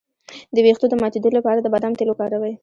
[0.53, 2.53] د ویښتو د ماتیدو لپاره د بادام تېل وکاروئ